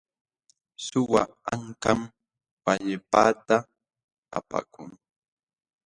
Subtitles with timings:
[0.85, 1.23] Suwa
[1.53, 1.99] ankam
[2.65, 3.55] wallpaata
[4.37, 4.91] apakun.